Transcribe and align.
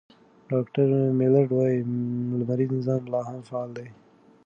ډاکټر 0.51 0.87
میلرډ 1.19 1.49
وايي، 1.53 1.77
لمریز 2.39 2.69
نظام 2.79 3.01
لا 3.11 3.19
هم 3.29 3.39
فعال 3.49 3.69
دی. 3.77 3.87